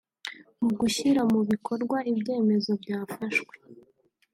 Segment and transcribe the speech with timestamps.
[0.61, 3.53] mu gushyira mu bikorwa ibyemezo byafashwe